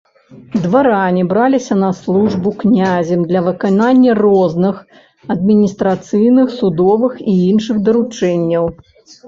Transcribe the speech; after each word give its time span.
Дваране 0.61 1.25
браліся 1.33 1.75
на 1.83 1.89
службу 1.99 2.53
князем 2.63 3.21
для 3.33 3.41
выканання 3.49 4.17
розных 4.23 4.75
адміністрацыйных, 5.37 6.47
судовых 6.59 7.13
і 7.23 7.33
іншых 7.51 7.77
даручэнняў. 7.87 8.65